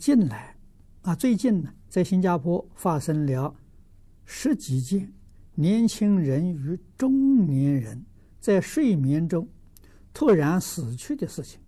[0.00, 0.56] 近来
[1.02, 3.54] 啊，最近呢，在新加坡发生了
[4.24, 5.12] 十几件
[5.54, 8.02] 年轻人与中年人
[8.40, 9.46] 在睡眠中
[10.14, 11.60] 突然死去的事情。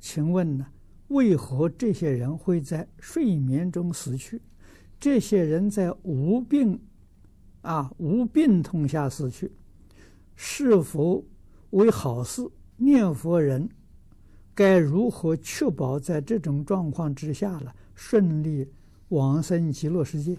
[0.00, 0.66] 请问呢，
[1.06, 4.42] 为何这些人会在睡眠中死去？
[4.98, 6.80] 这些人在无病
[7.60, 9.52] 啊无病痛下死去，
[10.34, 11.24] 是否
[11.70, 12.42] 为好事？
[12.76, 13.68] 念佛人
[14.58, 18.68] 该如何确保在这种状况之下呢，顺利
[19.10, 20.36] 往生极乐世界？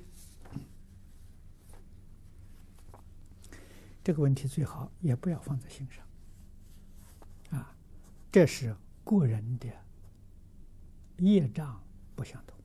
[4.03, 7.73] 这个问题最好也不要放在心上啊，
[8.29, 9.69] 这是个人的
[11.19, 11.81] 业障
[12.13, 12.57] 不相同。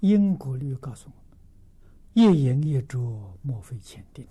[0.00, 4.26] 因果律告诉我们：业因业着，莫非前定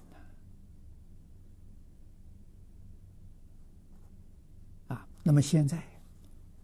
[4.88, 5.08] 啊！
[5.30, 5.80] 那么现在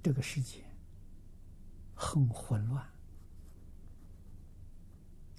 [0.01, 0.57] 这个世界
[1.93, 2.83] 很混乱。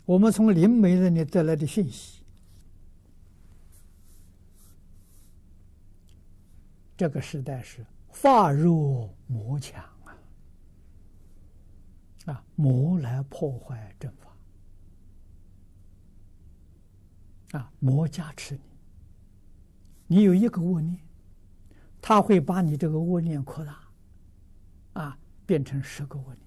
[0.04, 2.22] 我们从灵媒那里得来的讯息，
[6.96, 9.84] 这个时代是法弱魔强。
[12.26, 14.08] 啊，魔来破坏正
[17.50, 18.54] 法，啊，魔加持
[20.06, 20.96] 你，你有一个恶念，
[22.08, 23.80] 他会把你这个恶念扩大，
[24.92, 26.46] 啊，变成十个恶念。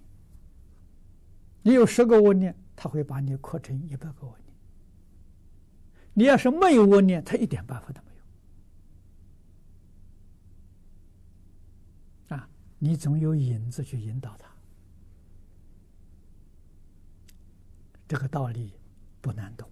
[1.62, 4.56] 你有十个恶念，他会把你扩成一百个恶念。
[6.14, 8.12] 你要是没有恶念，他一点办法都没
[12.30, 12.38] 有。
[12.38, 14.50] 啊，你总有引子去引导他。
[18.08, 18.72] 这个道理
[19.20, 19.70] 不难懂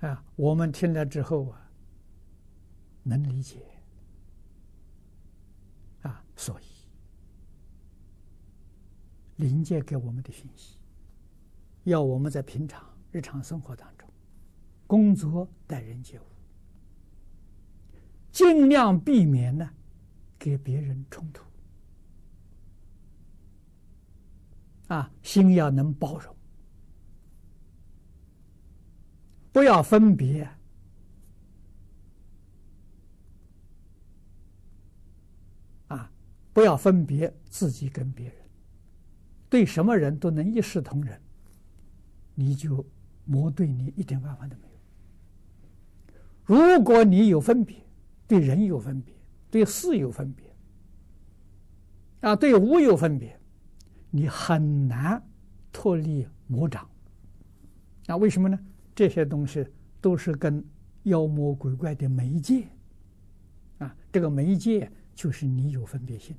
[0.00, 0.08] 啊！
[0.08, 1.67] 啊，我们听了之后啊，
[3.08, 3.64] 能理解
[6.02, 6.64] 啊，所以
[9.36, 10.76] 灵界给我们的讯息，
[11.84, 14.08] 要我们在平常日常生活当中，
[14.86, 16.24] 工作待人接物，
[18.30, 19.70] 尽量避免呢，
[20.38, 21.42] 给别人冲突。
[24.88, 26.34] 啊，心要能包容，
[29.52, 30.48] 不要分别。
[35.88, 36.10] 啊，
[36.58, 38.34] 不要分别自己跟别人，
[39.48, 41.16] 对什么人都能一视同仁，
[42.34, 42.84] 你就
[43.24, 44.72] 魔对你一点办法都没有。
[46.76, 47.76] 如果你有分别，
[48.26, 49.14] 对人有分别，
[49.52, 50.52] 对事有分别，
[52.22, 53.38] 啊，对物有分别。
[54.10, 55.24] 你很难
[55.70, 56.90] 脱离魔掌，
[58.04, 58.58] 那为什么呢？
[58.96, 59.64] 这些东西
[60.00, 60.60] 都是跟
[61.04, 62.66] 妖魔鬼怪的媒介，
[63.78, 66.34] 啊，这个媒介就是你有分别心，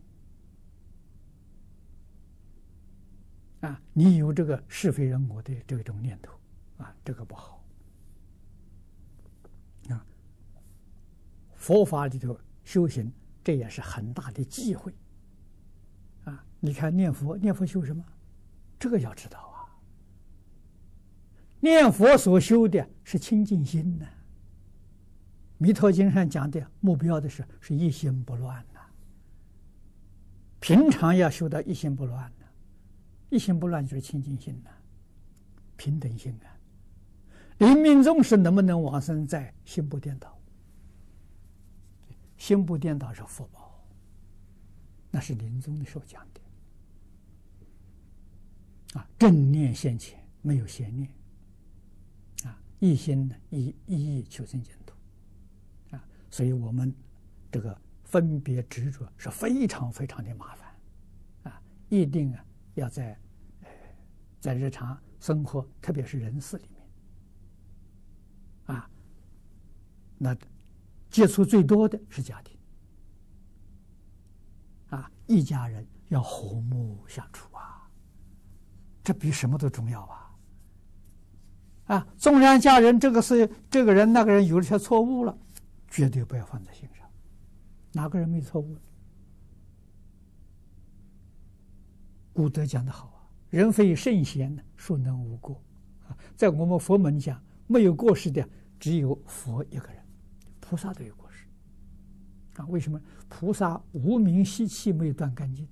[3.62, 6.34] 啊，你有这个是非人我的这种念头，
[6.78, 7.64] 啊，这个不好，
[9.90, 10.06] 啊，
[11.56, 13.12] 佛法里头修行，
[13.44, 14.94] 这也是很大的忌讳。
[16.24, 18.04] 啊你看念佛，念佛修什么？
[18.80, 19.68] 这个要知道啊。
[21.60, 24.08] 念佛所修的是清净心呢。
[25.58, 28.80] 弥陀经上讲的目标的是是一心不乱呐。
[30.62, 32.32] 平常要修到一心不乱，
[33.30, 34.70] 一心不乱就是清净心呐，
[35.78, 36.58] 平等心啊。
[37.60, 40.38] 临命终时能不能往生在心不颠倒？
[42.38, 43.84] 心不颠倒是福报，
[45.12, 46.40] 那是临终的时候讲的。
[48.98, 51.10] 啊，正念现前，没有邪念。
[52.46, 54.96] 啊，一心呢，一一意求生净土。
[55.96, 56.96] 啊，所以我们
[57.52, 60.74] 这个分别执着是非常非常的麻烦。
[61.44, 63.20] 啊，一定啊要在
[63.62, 63.70] 呃
[64.40, 66.88] 在日常生活，特别是人事里面，
[68.76, 68.90] 啊，
[70.18, 70.36] 那
[71.10, 72.58] 接触最多的是家庭。
[74.90, 77.88] 啊，一家人要和睦相处啊。
[79.04, 80.36] 这比什么都重要啊！
[81.96, 85.38] 啊，纵然家人这个是这个人那个人有了些错误了，
[85.88, 87.08] 绝对不要放在心上。
[87.92, 88.78] 哪个人没错误？
[92.34, 95.62] 古德讲的好啊，“人非圣贤，孰能无过？”
[96.08, 98.48] 啊，在我们佛门讲，没有过失的
[98.80, 100.04] 只有佛一个人，
[100.60, 101.46] 菩萨都有过失。
[102.62, 103.00] 啊，为什么？
[103.28, 105.68] 菩萨无明习气没有断干净，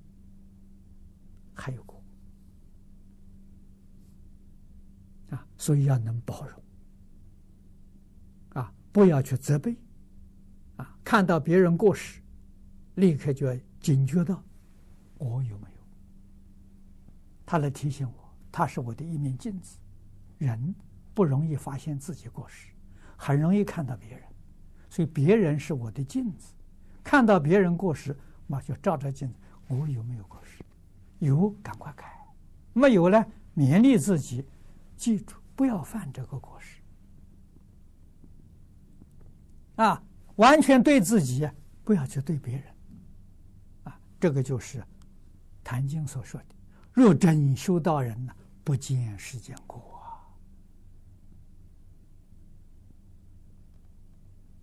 [1.54, 2.02] 还有过。
[5.32, 6.62] 啊，所以要能包容，
[8.62, 9.76] 啊，不要去责备，
[10.78, 12.22] 啊，看到别人过失，
[12.96, 14.44] 立刻就要警觉到
[15.18, 15.77] 我有没有。
[17.48, 19.80] 他来提醒我，他是我的一面镜子。
[20.38, 20.76] 人
[21.14, 22.72] 不容易发现自己过失，
[23.16, 24.22] 很容易看到别人，
[24.90, 26.54] 所以别人是我的镜子。
[27.04, 28.16] 看到别人过失，
[28.46, 29.40] 那就照照镜子，
[29.70, 30.62] 我有没有过失？
[31.20, 32.06] 有，赶快改；
[32.74, 34.46] 没有呢，勉励自己，
[34.98, 36.82] 记住不要犯这个过失。
[39.78, 40.04] 啊，
[40.36, 41.50] 完全对自己，
[41.86, 42.66] 不要去对别人。
[43.86, 44.80] 啊，这个就是
[45.64, 46.56] 《坛经》所说的
[46.98, 50.18] ：“若真修道人呢，不见世间过啊。”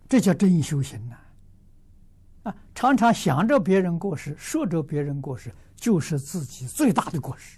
[0.09, 1.17] 这叫真修行呐！
[2.43, 7.57] 啊，常常想着别人过失，说着别人过失，就是自己最大的过失。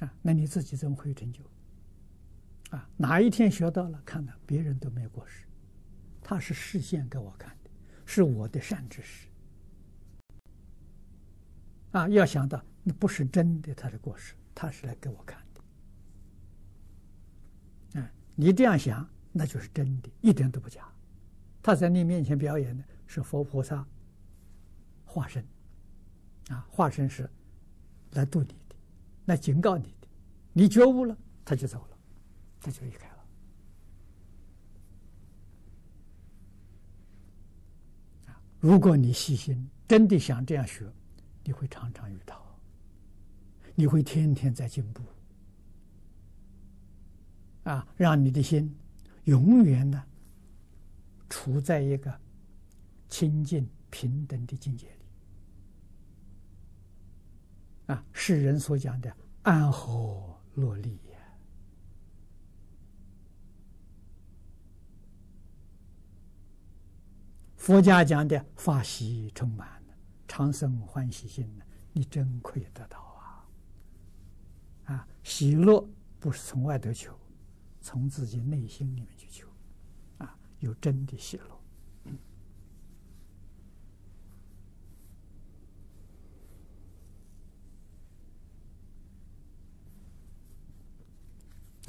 [0.00, 1.42] 啊，那你自己怎么会有成就？
[2.76, 5.46] 啊，哪一天学到了，看到别人都没有过失，
[6.20, 7.70] 他是示现给我看的，
[8.04, 9.28] 是我的善知识。
[11.92, 15.40] 啊，要想到那不是真的他的过失，他是来给我看
[17.92, 18.00] 的。
[18.00, 20.86] 啊，你这样想，那就是真的，一点都不假。
[21.62, 23.86] 他在你面前表演的是佛菩萨
[25.04, 25.46] 化身，
[26.48, 27.30] 啊，化身是
[28.12, 28.74] 来度你的，
[29.26, 30.08] 来警告你的，
[30.52, 31.88] 你觉悟了，他就走了。
[32.64, 33.26] 他就离开了。
[38.60, 40.88] 如果你细心，真的想这样学，
[41.44, 42.40] 你会常常遇到，
[43.74, 45.02] 你会天天在进步，
[47.64, 48.76] 啊，让你的心
[49.24, 50.04] 永远呢
[51.28, 52.20] 处在一个
[53.08, 55.04] 清净平等的境界里，
[57.86, 59.12] 啊，世人所讲的
[59.42, 60.98] 安和乐利。
[67.56, 69.81] 佛家讲的法喜充满，
[70.34, 73.44] 常生欢喜心呢，你真可以得到啊！
[74.86, 75.86] 啊，喜乐
[76.18, 77.14] 不是从外头求，
[77.82, 79.46] 从自己内心里面去求，
[80.16, 81.44] 啊，有真的喜乐。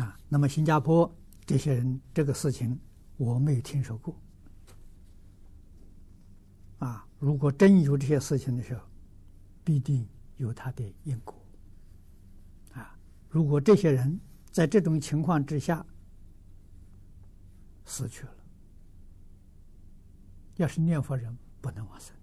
[0.04, 1.10] 啊，那么新加坡
[1.45, 2.78] 这些人这个事情，
[3.16, 4.13] 我没有听说过。
[6.83, 8.81] 啊，如果真有这些事情的时候，
[9.63, 11.33] 必定有他的因果。
[12.74, 13.00] 啊，
[13.30, 14.19] 如果这些人
[14.51, 15.85] 在这种情况之下
[17.85, 18.35] 死去了，
[20.57, 22.13] 要是念佛人不能往生。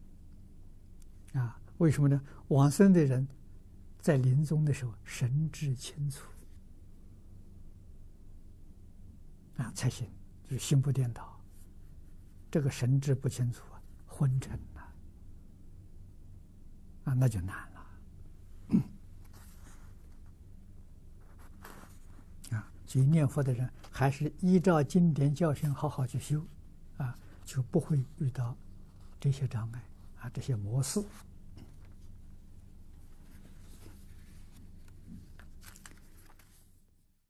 [1.40, 2.22] 啊，为什么呢？
[2.48, 3.26] 往生的人
[3.98, 6.28] 在临终的时候神志清楚，
[9.56, 10.06] 啊，才行，
[10.44, 11.40] 就是心不颠倒。
[12.50, 13.80] 这个神志不清楚啊。
[14.20, 14.82] 昏沉了，
[17.05, 17.81] 啊，那就难了，
[22.50, 26.44] 啊，所以念佛的人还是依照经典教训好好去修，
[26.99, 28.55] 啊，就不会遇到
[29.19, 29.82] 这些障碍，
[30.20, 31.02] 啊，这些模式。